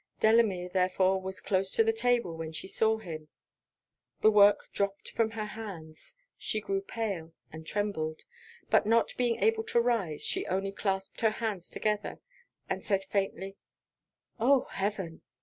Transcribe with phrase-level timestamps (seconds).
[0.19, 3.27] Delamere therefore was close to the table when she saw him.
[4.21, 8.23] The work dropped from her hands; she grew pale, and trembled;
[8.71, 12.19] but not being able to rise, she only clasped her hands together,
[12.67, 13.57] and said faintly,
[14.39, 14.61] 'Oh!
[14.71, 15.21] heaven!